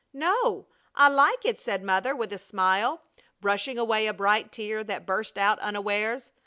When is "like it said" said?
1.09-1.83